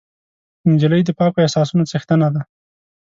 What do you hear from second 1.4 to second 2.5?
احساسونو څښتنه ده.